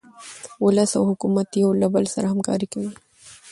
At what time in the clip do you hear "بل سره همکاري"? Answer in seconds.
1.93-2.67